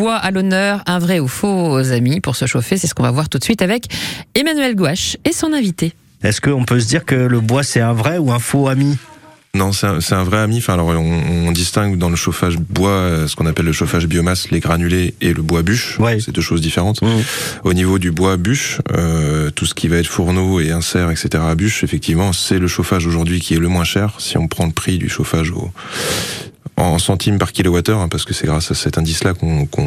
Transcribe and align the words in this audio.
bois 0.00 0.16
à 0.16 0.30
l'honneur, 0.30 0.82
un 0.86 0.98
vrai 0.98 1.20
ou 1.20 1.28
faux 1.28 1.76
amis 1.76 2.20
pour 2.20 2.34
se 2.34 2.46
chauffer. 2.46 2.78
C'est 2.78 2.86
ce 2.86 2.94
qu'on 2.94 3.02
va 3.02 3.10
voir 3.10 3.28
tout 3.28 3.38
de 3.38 3.44
suite 3.44 3.60
avec 3.60 3.84
Emmanuel 4.34 4.74
Gouache 4.74 5.18
et 5.26 5.32
son 5.32 5.52
invité. 5.52 5.92
Est-ce 6.22 6.40
qu'on 6.40 6.64
peut 6.64 6.80
se 6.80 6.88
dire 6.88 7.04
que 7.04 7.14
le 7.14 7.40
bois 7.40 7.62
c'est 7.62 7.80
un 7.80 7.92
vrai 7.92 8.16
ou 8.16 8.32
un 8.32 8.38
faux 8.38 8.68
ami? 8.68 8.96
Non, 9.52 9.72
c'est 9.72 9.86
un, 9.86 9.98
un, 9.98 10.24
vrai 10.24 10.38
ami. 10.38 10.58
Enfin, 10.58 10.74
alors 10.74 10.88
on, 10.88 11.48
on, 11.48 11.52
distingue 11.52 11.98
dans 11.98 12.08
le 12.08 12.16
chauffage 12.16 12.56
bois 12.56 12.90
euh, 12.90 13.26
ce 13.26 13.36
qu'on 13.36 13.46
appelle 13.46 13.66
le 13.66 13.72
chauffage 13.72 14.06
biomasse, 14.06 14.50
les 14.50 14.60
granulés 14.60 15.14
et 15.20 15.34
le 15.34 15.42
bois 15.42 15.62
bûche. 15.62 15.98
Ouais. 15.98 16.18
C'est 16.20 16.32
deux 16.32 16.40
choses 16.40 16.60
différentes. 16.62 17.02
Mmh. 17.02 17.08
Au 17.64 17.74
niveau 17.74 17.98
du 17.98 18.10
bois 18.12 18.36
bûche, 18.38 18.78
euh, 18.96 19.50
tout 19.50 19.66
ce 19.66 19.74
qui 19.74 19.88
va 19.88 19.96
être 19.96 20.06
fourneau 20.06 20.60
et 20.60 20.70
insert, 20.70 21.10
etc. 21.10 21.42
à 21.46 21.54
bûche, 21.56 21.82
effectivement, 21.84 22.32
c'est 22.32 22.58
le 22.58 22.68
chauffage 22.68 23.06
aujourd'hui 23.06 23.40
qui 23.40 23.54
est 23.54 23.58
le 23.58 23.68
moins 23.68 23.84
cher. 23.84 24.14
Si 24.18 24.38
on 24.38 24.46
prend 24.46 24.66
le 24.66 24.72
prix 24.72 24.98
du 24.98 25.10
chauffage 25.10 25.50
au, 25.50 25.70
en 26.80 26.98
centimes 26.98 27.38
par 27.38 27.52
kilowattheure, 27.52 28.00
hein, 28.00 28.08
parce 28.08 28.24
que 28.24 28.34
c'est 28.34 28.46
grâce 28.46 28.70
à 28.70 28.74
cet 28.74 28.98
indice-là 28.98 29.34
qu'on 29.34 29.66
qu 29.66 29.80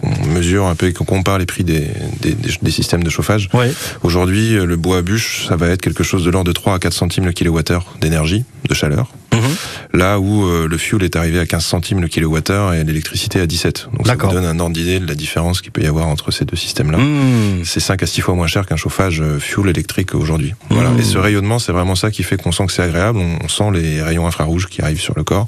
on 0.00 0.26
mesure 0.28 0.66
un 0.66 0.76
peu 0.76 0.86
et 0.86 0.92
qu'on 0.92 1.04
compare 1.04 1.38
les 1.38 1.46
prix 1.46 1.64
des, 1.64 1.88
des, 2.20 2.32
des, 2.34 2.70
systèmes 2.70 3.02
de 3.02 3.10
chauffage. 3.10 3.48
Ouais. 3.52 3.72
Aujourd'hui, 4.04 4.52
le 4.52 4.76
bois 4.76 4.98
à 4.98 5.02
bûche, 5.02 5.46
ça 5.48 5.56
va 5.56 5.66
être 5.68 5.82
quelque 5.82 6.04
chose 6.04 6.24
de 6.24 6.30
l'ordre 6.30 6.46
de 6.46 6.52
3 6.52 6.74
à 6.74 6.78
4 6.78 6.92
centimes 6.92 7.24
le 7.26 7.32
kilowattheure 7.32 7.84
d'énergie, 8.00 8.44
de 8.68 8.74
chaleur. 8.74 9.10
Mmh. 9.32 9.96
Là 9.96 10.20
où 10.20 10.44
euh, 10.44 10.66
le 10.68 10.78
fuel 10.78 11.02
est 11.02 11.16
arrivé 11.16 11.38
à 11.38 11.46
15 11.46 11.64
centimes 11.64 12.00
le 12.00 12.08
kilowattheure 12.08 12.74
et 12.74 12.84
l'électricité 12.84 13.40
à 13.40 13.46
17. 13.46 13.88
Donc 13.92 14.06
ça 14.06 14.16
vous 14.16 14.30
donne 14.30 14.44
un 14.44 14.58
ordre 14.58 14.74
d'idée 14.74 15.00
de 15.00 15.06
la 15.06 15.14
différence 15.14 15.60
qu'il 15.60 15.72
peut 15.72 15.82
y 15.82 15.86
avoir 15.86 16.06
entre 16.08 16.30
ces 16.30 16.44
deux 16.44 16.56
systèmes-là. 16.56 16.98
Mmh. 16.98 17.64
C'est 17.64 17.80
5 17.80 18.02
à 18.02 18.06
6 18.06 18.20
fois 18.20 18.34
moins 18.34 18.46
cher 18.46 18.66
qu'un 18.66 18.76
chauffage 18.76 19.20
euh, 19.20 19.38
fuel 19.38 19.68
électrique 19.68 20.14
aujourd'hui. 20.14 20.54
Voilà. 20.70 20.90
Mmh. 20.90 21.00
Et 21.00 21.04
ce 21.04 21.18
rayonnement, 21.18 21.58
c'est 21.58 21.72
vraiment 21.72 21.94
ça 21.94 22.10
qui 22.10 22.22
fait 22.22 22.40
qu'on 22.40 22.52
sent 22.52 22.66
que 22.66 22.72
c'est 22.72 22.82
agréable. 22.82 23.18
On 23.18 23.48
sent 23.48 23.70
les 23.72 24.02
rayons 24.02 24.26
infrarouges 24.26 24.66
qui 24.68 24.82
arrivent 24.82 25.00
sur 25.00 25.14
le 25.16 25.24
corps 25.24 25.46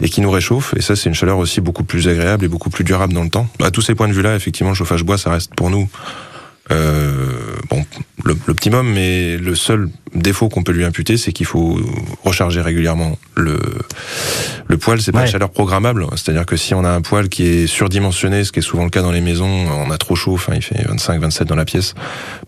et 0.00 0.08
qui 0.08 0.20
nous 0.20 0.30
réchauffent. 0.30 0.74
Et 0.76 0.82
ça, 0.82 0.96
c'est 0.96 1.08
une 1.08 1.14
chaleur 1.14 1.38
aussi 1.38 1.60
beaucoup 1.60 1.84
plus 1.84 2.08
agréable 2.08 2.44
et 2.44 2.48
beaucoup 2.48 2.70
plus 2.70 2.84
durable 2.84 3.12
dans 3.12 3.24
le 3.24 3.30
temps. 3.30 3.48
À 3.62 3.70
tous 3.70 3.82
ces 3.82 3.94
points 3.94 4.08
de 4.08 4.12
vue-là, 4.12 4.36
effectivement, 4.36 4.70
le 4.70 4.76
chauffage 4.76 5.04
bois, 5.04 5.18
ça 5.18 5.30
reste 5.30 5.54
pour 5.54 5.70
nous 5.70 5.88
euh, 6.70 7.41
bon, 7.70 7.84
l'optimum, 8.24 8.86
mais 8.92 9.36
le 9.36 9.54
seul 9.54 9.88
défaut 10.14 10.48
qu'on 10.48 10.62
peut 10.62 10.72
lui 10.72 10.84
imputer, 10.84 11.16
c'est 11.16 11.32
qu'il 11.32 11.46
faut 11.46 11.80
recharger 12.22 12.60
régulièrement 12.60 13.18
le, 13.34 13.58
le 14.66 14.78
poêle. 14.78 15.00
C'est 15.00 15.10
pas 15.12 15.20
Ouais. 15.20 15.24
une 15.26 15.30
chaleur 15.32 15.50
programmable, 15.50 16.06
c'est-à-dire 16.12 16.44
que 16.44 16.56
si 16.56 16.74
on 16.74 16.84
a 16.84 16.90
un 16.90 17.00
poêle 17.00 17.28
qui 17.30 17.44
est 17.46 17.66
surdimensionné, 17.66 18.44
ce 18.44 18.52
qui 18.52 18.58
est 18.58 18.62
souvent 18.62 18.84
le 18.84 18.90
cas 18.90 19.00
dans 19.02 19.10
les 19.12 19.20
maisons, 19.22 19.48
on 19.48 19.90
a 19.90 19.96
trop 19.98 20.14
chaud, 20.16 20.34
enfin 20.34 20.52
il 20.54 20.62
fait 20.62 20.74
25-27 20.86 21.44
dans 21.44 21.54
la 21.56 21.64
pièce, 21.64 21.94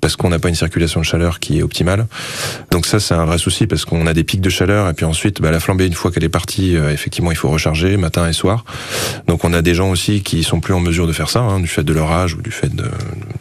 parce 0.02 0.16
qu'on 0.16 0.28
n'a 0.28 0.38
pas 0.38 0.48
une 0.50 0.54
circulation 0.54 1.00
de 1.00 1.06
chaleur 1.06 1.40
qui 1.40 1.58
est 1.58 1.62
optimale. 1.62 2.06
Donc 2.70 2.84
ça, 2.86 3.00
c'est 3.00 3.14
un 3.14 3.24
vrai 3.24 3.38
souci, 3.38 3.66
parce 3.66 3.84
qu'on 3.86 4.06
a 4.06 4.12
des 4.12 4.24
pics 4.24 4.40
de 4.42 4.50
chaleur, 4.50 4.88
et 4.88 4.94
puis 4.94 5.06
ensuite, 5.06 5.40
bah, 5.40 5.50
la 5.50 5.60
flambée, 5.60 5.86
une 5.86 5.94
fois 5.94 6.10
qu'elle 6.10 6.24
est 6.24 6.28
partie, 6.28 6.76
euh, 6.76 6.92
effectivement, 6.92 7.30
il 7.30 7.36
faut 7.36 7.48
recharger 7.48 7.96
matin 7.96 8.28
et 8.28 8.32
soir. 8.34 8.64
Donc 9.26 9.44
on 9.44 9.52
a 9.54 9.62
des 9.62 9.74
gens 9.74 9.90
aussi 9.90 10.22
qui 10.22 10.42
sont 10.44 10.60
plus 10.60 10.74
en 10.74 10.80
mesure 10.80 11.06
de 11.06 11.12
faire 11.12 11.30
ça, 11.30 11.40
hein, 11.40 11.60
du 11.60 11.68
fait 11.68 11.82
de 11.84 11.92
leur 11.94 12.12
âge 12.12 12.34
ou 12.34 12.42
du 12.42 12.50
fait 12.50 12.74
de- 12.74 12.84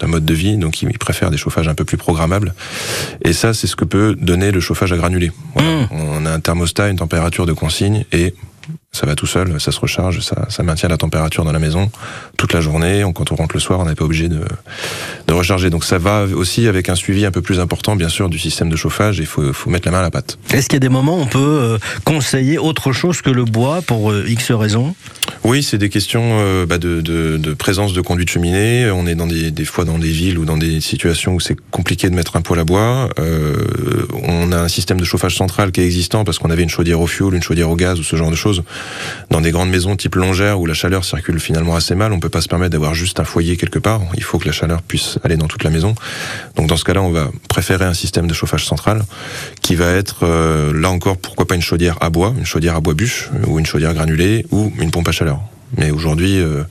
d'un 0.04 0.10
mode 0.10 0.26
de 0.26 0.34
vie, 0.34 0.58
donc 0.58 0.82
ils 0.82 0.98
préfèrent 0.98 1.32
des 1.32 1.38
chauffages 1.38 1.68
un 1.70 1.76
peu 1.76 1.86
plus 1.86 1.98
programmables. 1.98 2.54
Et 3.24 3.32
ça, 3.32 3.54
c'est 3.54 3.68
ce 3.68 3.76
que 3.76 3.86
peut 3.86 4.16
donner 4.20 4.52
le 4.52 4.60
chauffage 4.60 4.92
à 4.92 4.98
granulés. 4.98 5.32
Voilà. 5.56 5.70
Mmh. 5.70 5.88
On 5.92 6.26
a 6.26 6.32
un 6.32 6.40
thermostat, 6.40 6.90
une 6.90 6.98
température 6.98 7.46
de 7.46 7.54
consigne, 7.54 8.06
et 8.12 8.36
ça 8.94 9.06
va 9.08 9.16
tout 9.16 9.26
seul, 9.26 9.60
ça 9.60 9.72
se 9.72 9.80
recharge, 9.80 10.20
ça, 10.22 10.46
ça 10.50 10.62
maintient 10.64 10.88
la 10.88 10.98
température 10.98 11.44
dans 11.44 11.52
la 11.52 11.60
maison 11.60 11.92
toute 12.38 12.54
la 12.54 12.62
journée. 12.62 13.04
On- 13.04 13.12
Quand 13.12 13.32
on 13.32 13.36
rentre 13.36 13.56
le 13.56 13.60
soir, 13.60 13.80
on 13.80 13.86
n'est 13.86 13.96
pas 13.96 14.06
obligé 14.06 14.30
de, 14.30 14.40
de 15.28 15.34
recharger. 15.34 15.70
Donc 15.72 15.84
ça 15.84 15.98
va 15.98 16.26
aussi 16.26 16.68
avec 16.68 16.90
un 16.90 16.96
suivi 16.96 17.26
un 17.26 17.32
peu 17.32 17.42
plus 17.42 17.60
important, 17.60 17.96
bien 17.96 18.10
sûr, 18.10 18.30
du 18.30 18.38
système 18.40 18.70
de 18.70 18.76
chauffage. 18.76 19.18
Il 19.20 19.26
faut, 19.26 19.52
faut 19.52 19.70
mettre 19.70 19.88
la 19.88 19.92
main 19.92 20.00
à 20.00 20.04
la 20.04 20.12
pâte. 20.12 20.38
Est-ce 20.54 20.68
qu'il 20.70 20.76
y 20.76 20.78
a 20.78 20.80
des 20.80 20.90
moments 20.90 21.18
où 21.18 21.22
on 21.22 21.26
peut 21.28 21.40
euh, 21.40 21.78
conseiller 22.06 22.58
autre 22.60 22.92
chose 22.92 23.22
que 23.22 23.30
le 23.32 23.46
bois 23.46 23.82
pour 23.82 24.12
euh, 24.12 24.26
X 24.28 24.52
raisons? 24.52 24.96
Oui, 25.44 25.64
c'est 25.64 25.78
des 25.78 25.90
questions 25.90 26.38
euh, 26.40 26.66
bah, 26.66 26.78
de, 26.78 27.02
de, 27.02 27.38
de 27.38 27.54
présence 27.54 27.94
de 27.94 28.02
conduite 28.02 28.30
cheminée. 28.30 28.90
On 28.92 29.08
est 29.08 29.16
dans 29.16 29.28
des, 29.28 29.50
des 29.52 29.66
fois 29.66 29.86
dans 29.86 29.98
des 29.98 30.12
villes 30.12 30.38
ou 30.38 30.46
dans 30.46 30.58
des 30.58 30.82
situations 30.82 31.34
où 31.34 31.40
c'est 31.40 31.58
compliqué 31.72 32.10
de 32.10 32.16
mettre 32.16 32.36
un 32.36 32.42
poêle 32.42 32.60
à 32.60 32.64
bois. 32.64 33.10
Euh, 33.20 33.56
un 34.54 34.68
système 34.68 35.00
de 35.00 35.06
chauffage 35.06 35.36
central 35.36 35.72
qui 35.72 35.82
est 35.82 35.86
existant 35.86 36.24
parce 36.24 36.40
qu'on 36.40 36.50
avait 36.50 36.64
une 36.64 36.70
chaudière 36.70 37.02
au 37.02 37.08
fioul, 37.08 37.36
une 37.36 37.44
chaudière 37.44 37.70
au 37.70 37.76
gaz 37.76 38.00
ou 38.00 38.04
ce 38.04 38.16
genre 38.16 38.32
de 38.32 38.36
choses. 38.36 38.64
Dans 39.30 39.42
des 39.42 39.52
grandes 39.52 39.70
maisons 39.70 39.96
type 39.96 40.16
longère 40.16 40.60
où 40.60 40.66
la 40.66 40.74
chaleur 40.74 41.06
circule 41.06 41.40
finalement 41.40 41.76
assez 41.76 41.96
mal, 41.96 42.14
on 42.14 42.20
peut 42.20 42.30
pas 42.30 42.42
se 42.42 42.48
permettre 42.48 42.72
d'avoir 42.72 42.94
juste 42.94 43.20
un 43.20 43.24
foyer 43.24 43.58
quelque 43.58 43.80
part. 43.80 44.02
Il 44.16 44.24
faut 44.24 44.40
que 44.40 44.46
la 44.46 44.52
chaleur 44.52 44.82
puisse 44.82 45.20
aller 45.24 45.38
dans 45.38 45.48
toute 45.48 45.64
la 45.64 45.70
maison. 45.70 45.96
Donc 46.56 46.68
dans 46.68 46.78
ce 46.78 46.84
cas-là, 46.84 47.02
on 47.02 47.12
va 47.12 47.30
préférer 47.50 47.86
un 47.86 47.94
système 47.94 48.28
de 48.28 48.34
chauffage 48.34 48.66
central 48.66 49.04
qui 49.62 49.76
va 49.76 49.92
être 49.92 50.24
euh, 50.24 50.74
là 50.74 50.90
encore 50.90 51.18
pourquoi 51.18 51.46
pas 51.46 51.56
une 51.56 51.62
chaudière 51.62 51.98
à 52.02 52.10
bois, 52.10 52.34
une 52.38 52.46
chaudière 52.46 52.76
à 52.76 52.82
bois 52.82 52.94
bûche 52.94 53.30
ou 53.48 53.60
une 53.60 53.66
chaudière 53.66 53.94
granulée 53.94 54.46
ou 54.52 54.72
une 54.80 54.92
pompe 54.92 55.08
à 55.08 55.12
chaleur. 55.12 55.40
Mais 55.78 55.92
aujourd'hui, 55.92 56.40
euh, 56.40 56.64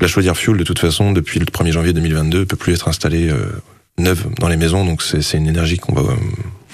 la 0.00 0.08
chaudière 0.08 0.36
fuel, 0.36 0.56
de 0.56 0.64
toute 0.64 0.78
façon, 0.78 1.12
depuis 1.12 1.40
le 1.40 1.46
1er 1.46 1.72
janvier 1.72 1.92
2022, 1.92 2.46
peut 2.46 2.56
plus 2.56 2.74
être 2.74 2.88
installée 2.88 3.30
euh, 3.30 3.46
neuve 3.98 4.26
dans 4.38 4.48
les 4.48 4.56
maisons, 4.56 4.84
donc 4.84 5.02
c'est 5.02 5.36
une 5.36 5.46
énergie 5.46 5.78
qu'on 5.78 5.94
va 5.94 6.14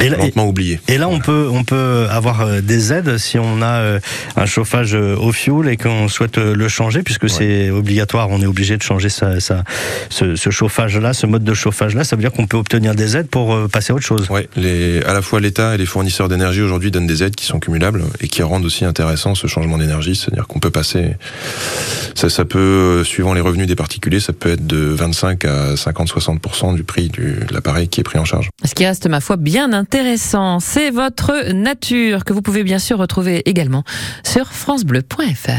Et 0.00 0.08
là, 0.08 0.16
et- 0.18 0.20
lentement 0.22 0.46
oublier. 0.48 0.80
Et 0.88 0.98
là, 0.98 1.08
on 1.08 1.18
peut, 1.20 1.48
on 1.50 1.64
peut 1.64 2.06
avoir 2.10 2.40
euh, 2.42 2.60
des 2.60 2.92
aides 2.92 3.18
si 3.18 3.38
on 3.38 3.62
a 3.62 3.66
euh, 3.80 4.00
un 4.36 4.46
chauffage 4.46 4.94
euh, 4.94 5.16
au 5.16 5.32
fioul 5.32 5.68
et 5.68 5.76
qu'on 5.76 6.08
souhaite 6.08 6.38
le 6.38 6.68
changer, 6.68 7.02
puisque 7.02 7.28
c'est 7.28 7.70
obligatoire, 7.70 8.28
on 8.30 8.40
est 8.40 8.46
obligé 8.46 8.76
de 8.76 8.82
changer 8.82 9.08
sa, 9.08 9.40
sa- 9.40 9.64
ce, 10.08 10.36
ce 10.36 10.50
chauffage-là, 10.50 11.12
ce 11.12 11.26
mode 11.26 11.44
de 11.44 11.54
chauffage-là. 11.54 12.04
Ça 12.04 12.16
veut 12.16 12.22
dire 12.22 12.32
qu'on 12.32 12.46
peut 12.46 12.56
obtenir 12.56 12.94
des 12.94 13.16
aides 13.16 13.28
pour 13.28 13.68
passer 13.68 13.92
à 13.92 13.96
autre 13.96 14.04
chose. 14.04 14.28
Les, 14.56 15.02
à 15.04 15.12
la 15.14 15.22
fois 15.22 15.40
l'État 15.40 15.74
et 15.74 15.78
les 15.78 15.86
fournisseurs 15.86 16.28
d'énergie 16.28 16.62
aujourd'hui 16.62 16.90
donnent 16.90 17.06
des 17.06 17.22
aides 17.22 17.34
qui 17.36 17.46
sont 17.46 17.60
cumulables 17.60 18.02
et 18.20 18.28
qui 18.28 18.42
rendent 18.42 18.64
aussi 18.64 18.84
intéressant 18.84 19.34
ce 19.34 19.46
changement 19.46 19.78
d'énergie. 19.78 20.16
C'est-à-dire 20.16 20.46
qu'on 20.46 20.58
peut 20.60 20.70
passer, 20.70 21.16
ça, 22.14 22.28
ça 22.28 22.44
peut, 22.44 23.02
suivant 23.04 23.34
les 23.34 23.40
revenus 23.40 23.66
des 23.66 23.76
particuliers, 23.76 24.20
ça 24.20 24.32
peut 24.32 24.50
être 24.52 24.66
de 24.66 24.76
25 24.78 25.44
à 25.44 25.74
50-60% 25.74 26.74
du 26.74 26.84
prix 26.84 27.08
du, 27.08 27.36
de 27.48 27.54
l'appareil 27.54 27.88
qui 27.88 28.00
est 28.00 28.04
pris 28.04 28.18
en 28.18 28.24
charge. 28.24 28.50
Ce 28.64 28.74
qui 28.74 28.84
reste, 28.86 29.06
ma 29.06 29.20
foi, 29.20 29.36
bien 29.36 29.72
intéressant, 29.92 30.60
c'est 30.60 30.90
votre 30.90 31.50
nature 31.50 32.24
que 32.24 32.32
vous 32.32 32.42
pouvez 32.42 32.62
bien 32.62 32.78
sûr 32.78 32.96
retrouver 32.96 33.42
également 33.46 33.82
sur 34.22 34.46
francebleu.fr. 34.46 35.50